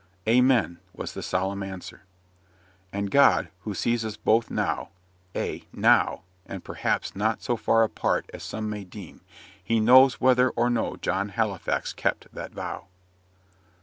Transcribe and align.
"Amen!" 0.27 0.79
was 0.95 1.13
the 1.13 1.21
solemn 1.21 1.61
answer. 1.61 2.05
And 2.91 3.11
God, 3.11 3.49
who 3.59 3.75
sees 3.75 4.03
us 4.03 4.17
both 4.17 4.49
now 4.49 4.89
ay, 5.35 5.65
NOW! 5.71 6.23
and, 6.47 6.63
perhaps, 6.63 7.15
not 7.15 7.43
so 7.43 7.55
far 7.55 7.83
apart 7.83 8.27
as 8.33 8.41
some 8.41 8.67
may 8.67 8.83
deem 8.83 9.21
He 9.63 9.79
knows 9.79 10.19
whether 10.19 10.49
or 10.49 10.71
no 10.71 10.95
John 10.95 11.29
Halifax 11.29 11.93
kept 11.93 12.33
that 12.33 12.51
vow. 12.51 12.87